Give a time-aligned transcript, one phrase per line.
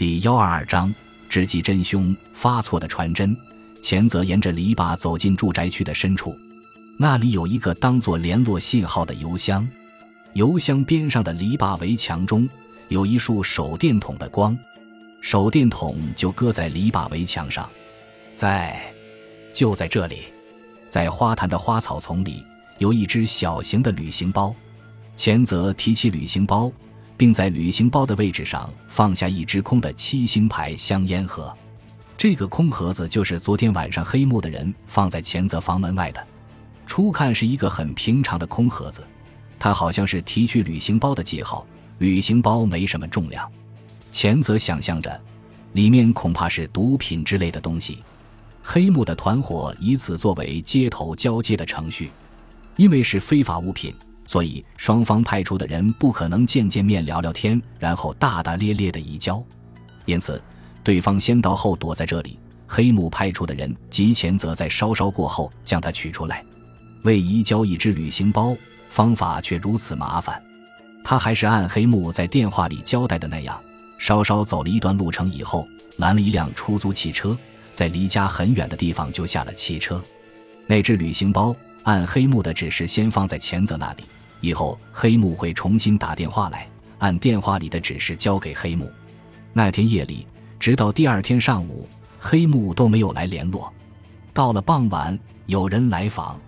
[0.00, 0.94] 第幺二二章，
[1.28, 3.36] 知己真凶发错的传真。
[3.82, 6.34] 前泽沿着篱笆走进住宅区的深处，
[6.96, 9.68] 那里有一个当做联络信号的邮箱。
[10.32, 12.48] 邮箱边上的篱笆围墙中
[12.88, 14.56] 有一束手电筒的光，
[15.20, 17.68] 手电筒就搁在篱笆围墙上。
[18.34, 18.80] 在，
[19.52, 20.20] 就在这里，
[20.88, 22.42] 在花坛的花草丛里，
[22.78, 24.56] 有一只小型的旅行包。
[25.14, 26.72] 前泽提起旅行包，
[27.20, 31.54] 并在旅行包的位置上放下一只空的七星牌香烟盒。
[32.16, 36.26] 这个空盒子就是昨天晚上黑幕的人放在前泽房门外的。
[36.86, 39.06] 初看是一个很平常的空盒子，
[39.58, 41.66] 它好像是提取旅行包的记号。
[41.98, 43.46] 旅行包没什么重量，
[44.10, 45.20] 前泽想象着，
[45.74, 47.98] 里面恐怕是毒品之类的东西。
[48.62, 52.10] 黑幕的团伙以此作为接头交接的程序，
[52.76, 53.94] 因为是非法物品。
[54.30, 59.44] 所以，双方派出的人不可能见见面聊聊天，然后大大咧咧的移交。
[60.04, 60.40] 因此，
[60.84, 62.38] 对方先到后躲在这里。
[62.64, 66.44] 黑幕派出的人及前则在稍稍过后将他取出来。
[67.02, 68.56] 为移交一只旅行包，
[68.88, 70.40] 方法却如此麻烦。
[71.02, 73.60] 他还是按黑幕在电话里交代的那样，
[73.98, 77.36] 稍稍走了一段路程以后，拦了一辆出租汽车，
[77.72, 80.00] 在离家很远的地方就下了汽车。
[80.68, 84.04] 那只旅行包按黑幕的指示，先放在前泽那里。
[84.40, 88.90] 以后黑木会重新打电话来，按电话里的指示交给黑木。
[89.52, 90.26] 那天夜里，
[90.58, 91.88] 直到第二天上午，
[92.18, 93.72] 黑木都没有来联络。
[94.32, 96.40] 到了傍晚，有人来访。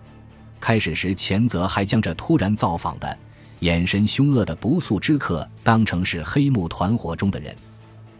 [0.59, 3.17] 开始时，钱泽还将这突然造访的、
[3.59, 7.53] 眼神凶恶的不速之客当成是黑木团伙中的人。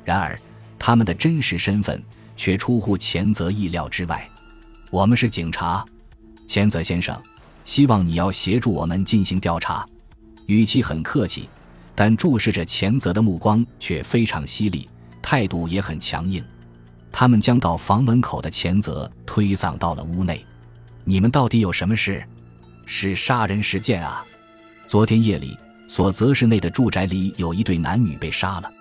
[0.03, 0.37] 然而，
[0.77, 2.03] 他们的真实身份
[2.35, 4.29] 却出乎前泽意料之外。
[4.91, 5.85] 我们是警察，
[6.45, 7.17] 钱泽先生。
[7.63, 9.85] 希望你要协助我们进行调查，
[10.47, 11.49] 语气很客气，
[11.95, 14.89] 但注视着前泽的目光却非常犀利，
[15.21, 16.43] 态度也很强硬。
[17.11, 20.43] 他们将到房门口的前泽推搡到了屋内。
[21.03, 22.23] 你们到底有什么事？
[22.85, 24.25] 是杀人事件啊！
[24.87, 25.57] 昨天夜里，
[25.87, 28.71] 所泽市内的住宅里有一对男女被杀了，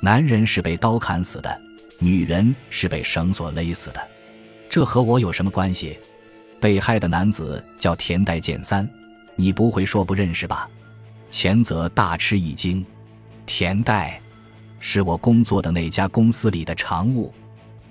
[0.00, 1.60] 男人是被刀砍死的，
[1.98, 4.00] 女人是被绳索勒死的。
[4.70, 5.98] 这和我有什么关系？
[6.62, 8.88] 被害的男子叫田代健三，
[9.34, 10.70] 你不会说不认识吧？
[11.28, 12.86] 前泽大吃一惊，
[13.44, 14.20] 田代，
[14.78, 17.34] 是我工作的那家公司里的常务，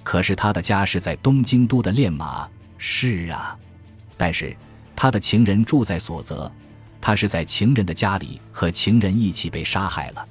[0.03, 2.47] 可是他的家是在东京都的练马。
[2.77, 3.59] 是啊，
[4.15, 4.55] 但是
[4.95, 6.49] 他的情人住在所泽，
[7.01, 10.25] 他是在情人的家里和情人一起被杀害了。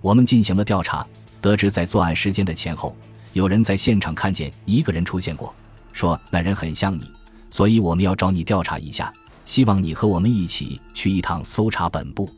[0.00, 1.06] 我们进行了调查，
[1.40, 2.96] 得知在作案时间的前后，
[3.32, 5.54] 有人在现场看见一个人出现过，
[5.92, 7.08] 说那人很像你。
[7.50, 9.12] 所以我们要找你调查一下，
[9.44, 12.28] 希望你和我们一起去一趟搜查本部。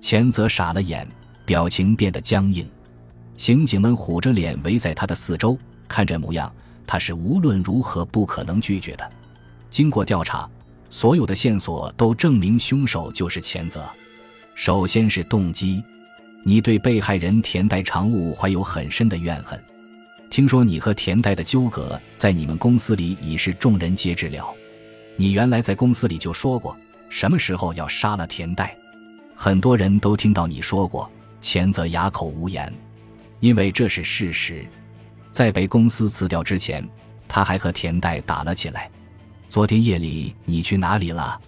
[0.00, 1.06] 前泽傻了眼，
[1.44, 2.68] 表情变得僵硬。
[3.36, 6.52] 刑警们虎着脸围在他的四周，看这模样，
[6.86, 9.10] 他是无论如何不可能拒绝的。
[9.70, 10.48] 经过调查，
[10.88, 13.84] 所有的线索都证明凶手就是前泽。
[14.54, 15.82] 首先是动机，
[16.44, 19.60] 你对被害人田代常务怀有很深的怨恨。
[20.34, 24.52] 听说你和田代的纠葛在你们公司里已是众人皆知了。
[25.14, 26.76] 你原来在公司里就说过
[27.08, 28.76] 什么时候要杀了田代，
[29.36, 31.08] 很多人都听到你说过。
[31.40, 32.74] 前则哑口无言，
[33.38, 34.66] 因为这是事实。
[35.30, 36.84] 在被公司辞掉之前，
[37.28, 38.90] 他还和田代打了起来。
[39.48, 41.40] 昨天夜里你去哪里了？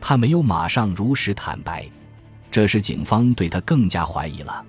[0.00, 1.88] 他没有马上如实坦白，
[2.50, 4.64] 这使警方对他更加怀疑了。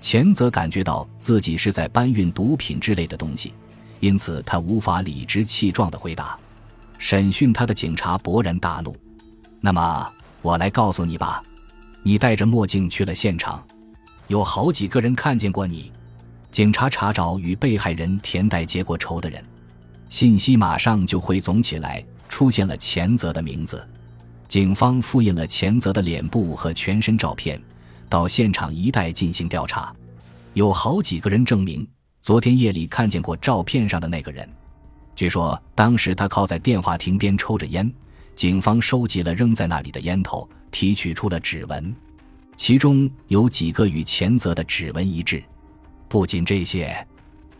[0.00, 3.52] 前泽感觉到自己是在搬运毒品之类的东西，
[4.00, 6.38] 因此他无法理直气壮地回答。
[6.98, 8.96] 审讯他的警察勃然大怒
[9.60, 10.12] ：“那么
[10.42, 11.42] 我来告诉你吧，
[12.02, 13.62] 你戴着墨镜去了现场，
[14.28, 15.92] 有好几个人看见过你。”
[16.50, 19.44] 警察查找与被害人田代结过仇的人，
[20.08, 23.86] 信息马上就汇总起来，出现了前泽的名字。
[24.48, 27.60] 警方复印了前泽的脸部和全身照片。
[28.10, 29.94] 到现场一带进行调查，
[30.54, 31.86] 有好几个人证明
[32.20, 34.46] 昨天夜里看见过照片上的那个人。
[35.14, 37.90] 据说当时他靠在电话亭边抽着烟，
[38.34, 41.94] 警方收集了扔在那里的烟头，提取出了指纹，
[42.56, 45.40] 其中有几个与前泽的指纹一致。
[46.08, 47.06] 不仅这些，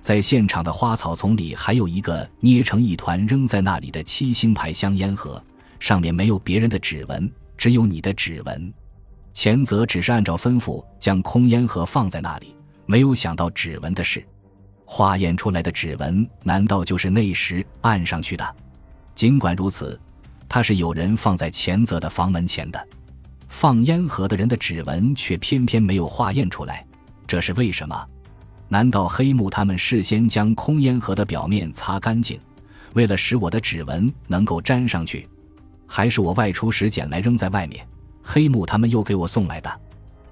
[0.01, 5.41] 在现场的花草丛里还有一个捏成一团扔在那里的七星牌香烟盒，
[5.79, 8.75] 上面没有别人的指纹，只有你的指纹。
[9.33, 12.55] 前泽只是按照吩咐将空烟盒放在那里，
[12.87, 14.25] 没有想到指纹的事。
[14.85, 18.57] 化验出来的指纹难道就是那时按上去的？
[19.15, 19.99] 尽管如此，
[20.49, 22.89] 它是有人放在前泽的房门前的。
[23.49, 26.85] 放烟盒的人的指纹却偏偏没有化验出来，
[27.27, 28.07] 这是为什么？
[28.69, 32.41] 难道黑木他们事先将空烟盒的表面擦干净，
[32.95, 35.29] 为了使我的指纹能够粘上去？
[35.87, 37.85] 还是我外出时捡来扔在外面，
[38.23, 39.81] 黑木他们又给我送来的？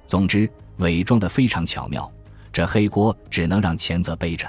[0.07, 0.49] 总之，
[0.79, 2.11] 伪装的非常巧妙，
[2.53, 4.47] 这黑锅只能让钱泽背着。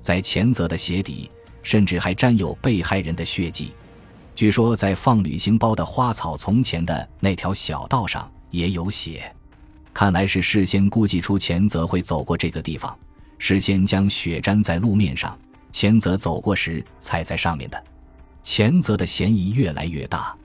[0.00, 1.30] 在钱泽的鞋底，
[1.62, 3.72] 甚至还沾有被害人的血迹。
[4.34, 9.34] 据说，在放旅行包的花草丛前的那条小道上也有血。
[9.92, 12.96] 看来是事先估计出钱泽会走过这个地方。
[13.38, 15.38] 事先将血粘在路面上，
[15.72, 17.82] 钱泽走过时踩在上面的。
[18.42, 20.36] 钱泽的嫌疑越来越大，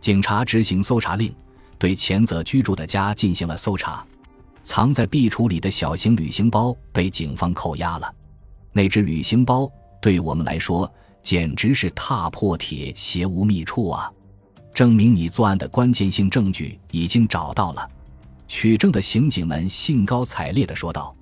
[0.00, 1.34] 警察执行搜查令，
[1.80, 4.06] 对钱泽居住的家进行了搜查。
[4.62, 8.14] 藏在壁橱里的小型旅行包被警方扣押了。
[8.72, 9.68] 那只旅行包
[10.00, 10.88] 对我们来说
[11.22, 14.12] 简直是踏破铁鞋无觅处啊！
[14.74, 17.88] 证明你作案的关键性证据已经找到了。
[18.46, 21.16] 取证的刑警们兴高采烈地说道。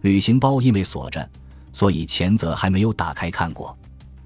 [0.00, 1.28] 旅行包因为锁着，
[1.72, 3.76] 所以前泽还没有打开看过。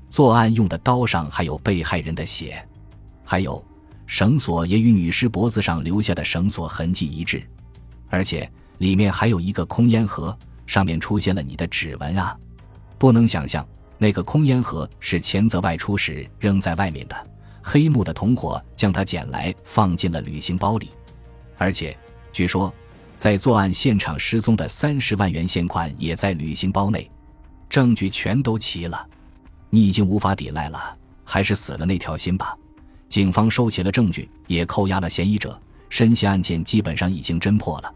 [0.09, 2.63] 作案用的刀上还有被害人的血，
[3.25, 3.65] 还有
[4.07, 7.43] 绳索也与女尸脖子上留下的绳索痕迹一致，
[8.09, 12.37] 而且里面还有一个空烟盒，上面出现了你的指纹啊！
[12.99, 13.67] 不能想象
[13.99, 17.17] 那个空烟盒是前泽外出时扔在外面的，
[17.63, 20.91] 黑木的同伙将它捡来放进了旅行包里，
[21.57, 21.97] 而且
[22.33, 22.73] 据说。
[23.15, 27.09] 在作案现场失踪的三十万元现款也在旅行包内，
[27.69, 29.07] 证据全都齐了，
[29.71, 32.57] 你已经无法抵赖了，还是死了那条心吧。
[33.13, 35.61] 警方收起了证据，也扣押了嫌疑者，
[35.91, 37.95] 深陷案件基本上已经侦破了。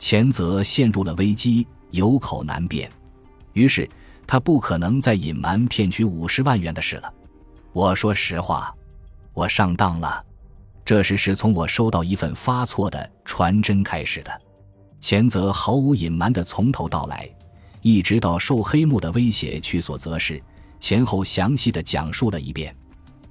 [0.00, 2.90] 钱泽陷入了危机，有口难辩，
[3.52, 3.88] 于是
[4.26, 7.14] 他不可能再隐瞒骗取五十万元的事了。
[7.72, 8.74] 我说实话，
[9.32, 10.20] 我上当了，
[10.84, 14.40] 这事是从我收到一份发错的传真开始的。
[14.98, 17.30] 钱泽毫无隐瞒地从头到来，
[17.80, 20.42] 一直到受黑幕的威胁去所则是，
[20.80, 22.74] 前后详细的讲述了一遍。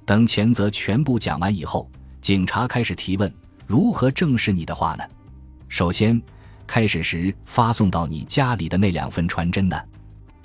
[0.08, 1.86] 等钱泽全部讲完以后，
[2.22, 3.30] 警察开始提问：
[3.66, 5.04] 如何证实你的话呢？
[5.68, 6.18] 首先，
[6.66, 9.76] 开始时发送到你家里的那两份传真呢？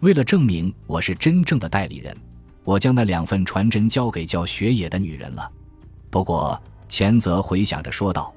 [0.01, 2.13] 为了证明我是真正的代理人，
[2.65, 5.49] 我将那两份传真交给叫雪野的女人了。
[6.09, 8.33] 不过，钱泽回想着说道。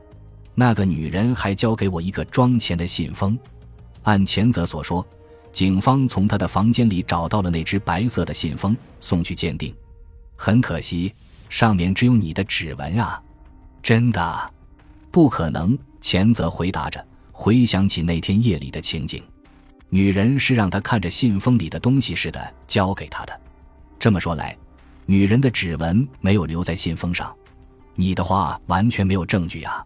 [0.55, 3.37] 那个女人还交给我一个装钱的信封。
[4.05, 5.05] 按前泽所说，
[5.51, 9.75] 警方从他的房间里找到了那只白色的信封，送去鉴定。
[10.37, 11.13] 很可惜，
[11.49, 13.21] 上面只有你的指纹啊！
[13.83, 14.51] 真的？
[15.11, 15.77] 不可能。
[15.99, 19.21] 前泽回答着，回想起那天夜里的情景，
[19.89, 23.41] 女人是让他看着信封里的东西似的交给他的。
[23.99, 24.57] 这么说来，
[25.05, 27.35] 女人的指纹没有留在信封上。
[27.97, 29.85] 你的话完全没有证据啊！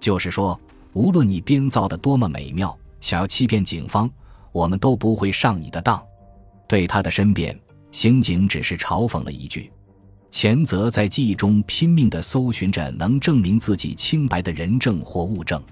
[0.00, 0.58] 就是说，
[0.94, 4.10] 无论你编造的多么美妙，想要欺骗警方，
[4.50, 6.02] 我们都不会上你的当。
[6.66, 7.56] 对他的申辩，
[7.92, 9.70] 刑警只是嘲讽了一句。
[10.32, 15.62] 钱泽在记忆中拼命地搜寻着能证明自己清白的人证或物证。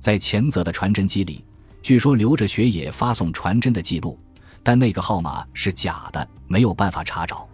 [0.00, 1.44] 在钱泽的传真机里，
[1.82, 4.18] 据说留着雪野发送传真的记录，
[4.62, 7.46] 但那个号码是假的，没有办法查找。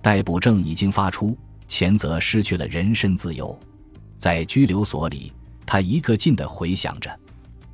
[0.00, 1.36] 逮捕证已经发出，
[1.68, 3.56] 钱泽失去了人身自由，
[4.16, 5.30] 在拘留所里。
[5.66, 7.14] 他一个劲地回想着，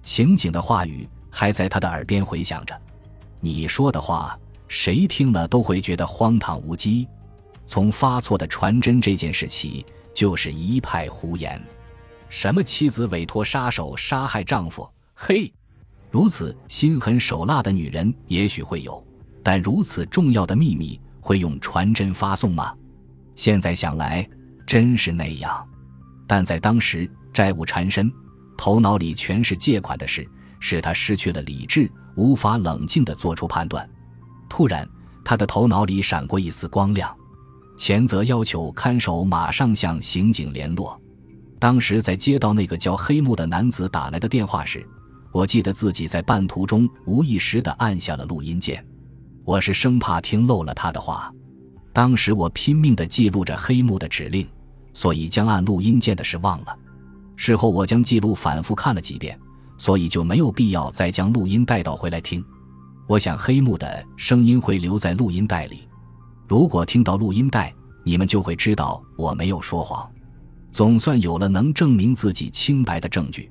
[0.03, 2.79] 刑警的话语还在他的耳边回响着。
[3.39, 4.37] 你说的话，
[4.67, 7.07] 谁听了都会觉得荒唐无稽。
[7.69, 11.63] 从发错的传真这件事起，就是一派胡言。
[12.31, 14.91] 什么妻子委托杀手杀害丈夫？
[15.15, 15.53] 嘿，
[16.11, 19.07] 如此心狠手辣的女人也许会有，
[19.43, 22.75] 但如此重要的秘密会用传真发送吗？
[23.37, 24.27] 现在想来，
[24.67, 25.65] 真是那样。
[26.27, 27.09] 但在当时。
[27.31, 28.11] 债务缠身，
[28.57, 33.89] 头脑里全是借款的事，使他失去了理智，无法冷静地做出判断。
[34.49, 34.89] 突然，
[35.25, 37.17] 他的头脑里闪过一丝光亮。
[37.79, 41.01] 前泽要求看守马上向刑警联络。
[41.61, 44.85] 当时在接到那个叫黑木的男子打来的电话时，
[45.33, 48.85] 我记得自己在半途中无意识地按下了录音键。
[49.45, 51.33] 我是生怕听漏了他的话。
[51.93, 54.47] 当时我拼命地记录着黑木的指令，
[54.93, 56.77] 所以将按录音键的事忘了。
[57.37, 59.39] 事后我将记录反复看了几遍，
[59.77, 62.45] 所以就没有必要再将录音带倒回来听。
[63.07, 65.88] 我想黑木的声音会留在录音带里，
[66.49, 70.11] 如果听到录音带，你们就会知道我没有说谎。
[70.73, 73.51] 总算有了能证明自己清白的证据，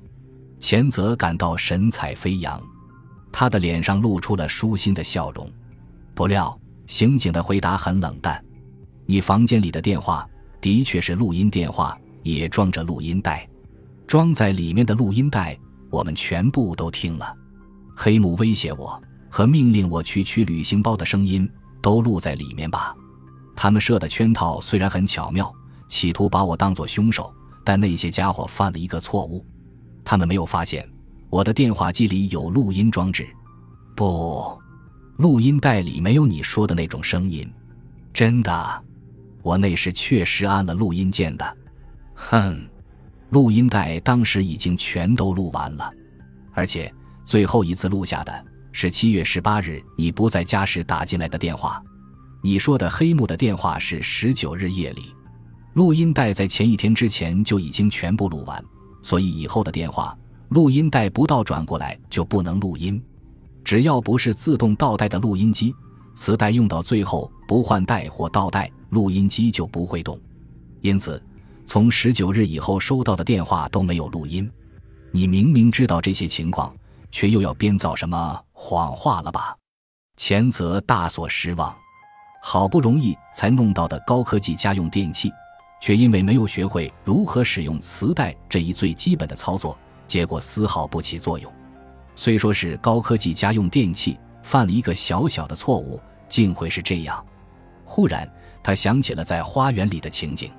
[0.58, 2.60] 钱泽感到神采飞扬，
[3.30, 5.48] 他的脸上露出了舒心的笑容。
[6.12, 8.44] 不料刑警的回答很冷淡
[9.06, 10.28] ：“你房间里的电话
[10.60, 13.48] 的确是录音电话，也装着录音带。”
[14.08, 15.56] 装在里面的录音带，
[15.90, 17.32] 我们全部都听了。
[17.94, 19.00] 黑木威胁我，
[19.30, 21.48] 和命令我去取旅行包的声音
[21.80, 22.94] 都录在里面吧。
[23.56, 25.52] 他们设的圈套虽然很巧妙，
[25.88, 27.32] 企图把我当作凶手，
[27.64, 29.44] 但那些家伙犯了一个错误，
[30.04, 30.88] 他们没有发现
[31.28, 33.28] 我的电话机里有录音装置。
[33.96, 34.56] 不，
[35.16, 37.50] 录音带里没有你说的那种声音。
[38.14, 38.84] 真的，
[39.42, 41.56] 我那时确实按了录音键的。
[42.14, 42.64] 哼，
[43.30, 45.92] 录音带当时已经全都录完了，
[46.52, 46.92] 而且
[47.24, 48.44] 最后一次录下的
[48.80, 51.82] 是七月十八日你不在家时打进来的电话。
[52.40, 55.12] 你说的黑幕的电话是十九日夜里，
[55.72, 58.64] 录音带在前一天之前就已经全部录完，
[59.02, 60.16] 所以以后的电话
[60.50, 63.02] 录音带不倒转过来就不能录音。
[63.64, 65.74] 只要不是自动倒带的录音机，
[66.14, 70.16] 磁带用到最后不换带或倒带，录音机就不会动。
[70.82, 71.20] 因此，
[71.66, 74.48] 从十九日以后收到的电话都没有录音。
[75.10, 76.72] 你明明知道这些情况，
[77.10, 79.56] 却又要编造什么谎话了吧？
[80.16, 81.74] 前泽大所失望。
[82.40, 85.30] 好不容易才弄到的高科技家用电器，
[85.80, 91.52] 却因为没有学会如何使用磁带这一最基本的操作，结果丝毫不起作用。
[92.14, 97.24] 虽说是高科技家用电器，犯了一个小小的错误，竟会是这样。
[97.84, 98.30] 忽然，
[98.62, 100.52] 他想起了在花园里的情景，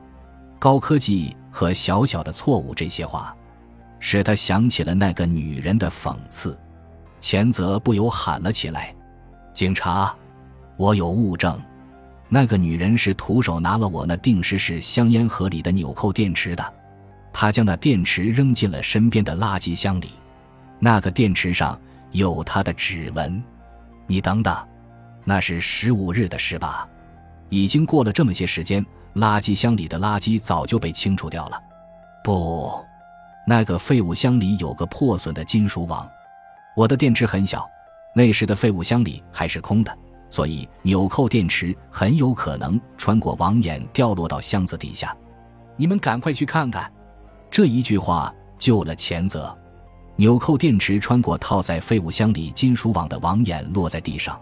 [0.60, 3.36] 高科技和小小的错误这些话，
[4.00, 6.58] 使他想起了那个女人的讽刺。
[7.20, 8.96] 前泽不由喊了起来
[9.54, 10.16] ：“警察，
[10.78, 11.60] 我有物证！”
[12.30, 16.74] 那个女人是徒手拿了我那定时式香烟盒里的纽扣电池的，
[17.34, 20.12] 她将那电池扔进了身边的垃圾箱里，
[20.80, 21.80] 那个电池上
[22.12, 23.44] 有她的指纹。
[24.08, 24.56] 你等等，
[25.26, 26.88] 那是十五日的事吧？
[27.50, 31.60] 已经过了这么些时间，垃圾箱里的垃圾早就被清除掉了。
[32.24, 32.86] 不，
[33.50, 36.08] 那个废物箱里有个破损的金属网。
[36.76, 37.68] 我的电池很小，
[38.14, 39.98] 那时的废物箱里还是空的。
[40.30, 45.18] 所以纽扣电池很有可能穿过网眼掉落到箱子底下，
[45.76, 46.94] 你们赶快去看看。
[47.50, 49.58] 这一句话救了前泽。
[50.16, 54.40] 纽扣电池穿过套在废物箱里金属网的网眼落在地上，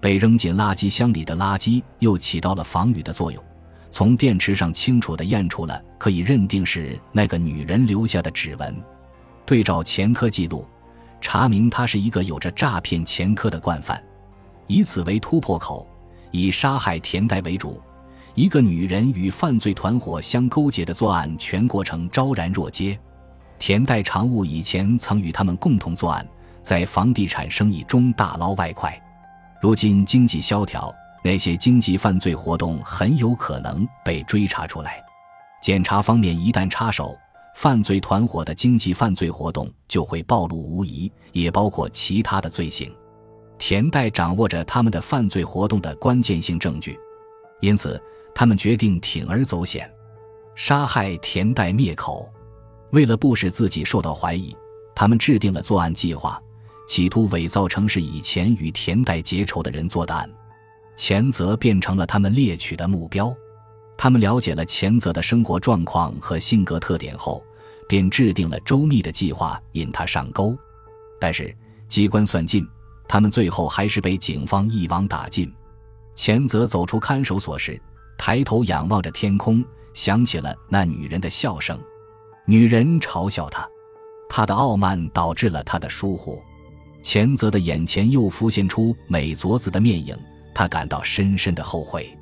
[0.00, 3.44] 被扔进垃圾箱里的垃圾又起到了防雨的作用，
[3.90, 8.74] 从电池上清楚地验出了可以认定是那个女人留下的指纹。
[9.46, 10.66] 对照前科记录，
[11.20, 14.02] 查明他是一个有着诈骗前科的惯犯。
[14.66, 15.88] 以此为突破口，
[16.30, 17.80] 以杀害田代为主，
[18.34, 22.98] 一个女人与犯罪团伙相勾结的作案全过程昭然若揭。
[23.58, 26.24] 田代常务以前曾与他们共同作案，
[26.62, 28.96] 在房地产生意中大捞外快。
[29.60, 35.02] 如今经济萧条，那些经济犯罪活动很有可能被追查出来。
[35.60, 37.16] 检察方面一旦插手，
[37.56, 42.94] 犯罪团伙的经济犯罪活动就会暴露无遗，也包括其他的罪行。
[43.58, 46.96] 田代掌握着他们的犯罪活动的关键性证据，
[47.60, 48.00] 因此
[48.32, 49.92] 他们决定铤而走险，
[50.54, 52.32] 杀害田代灭口。
[52.92, 54.56] 为了不使自己受到怀疑，
[54.94, 56.40] 他们制定了作案计划，
[56.86, 60.30] 企图伪造成是以前与田代结仇的人做的案，
[60.98, 63.32] 钱泽变成了他们猎取的目标。
[63.96, 67.40] 他们了解了前泽的生活状况和性格特点后，
[67.88, 70.58] 便制定了周密的计划引他上钩。
[71.20, 71.56] 但是
[71.88, 72.68] 机关算尽。
[73.10, 75.50] 他们最后还是被警方一网打尽。
[76.14, 77.80] 前泽走出看守所时，
[78.18, 79.64] 抬头仰望着天空，
[79.94, 81.78] 想起了那女人的笑声。
[82.44, 83.66] 女人嘲笑他，
[84.28, 86.38] 他的傲慢导致了他的疏忽。
[87.02, 90.14] 前泽的眼前又浮现出美佐子的面影，
[90.58, 92.12] 他感到深深的后悔。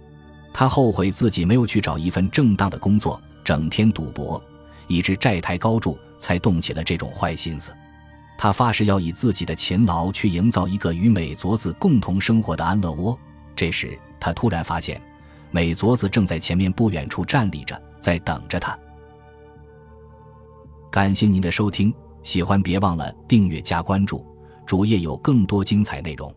[0.52, 4.42] 他后悔自己没有去找一份正当的工作，整天赌博，
[4.88, 7.72] 以致债台高筑，才动起了这种坏心思。
[8.36, 13.18] 他发誓要以自己的勤劳去营造一个与美佐子共同生活的安乐窝。
[13.56, 15.00] 这时，他突然发现，
[15.50, 18.78] 美佐子正在前面不远处站立着，在等着他。
[20.90, 21.90] 感谢您的收听，
[22.22, 24.22] 喜欢别忘了订阅加关注，
[24.66, 26.30] 主页有更多精彩内容。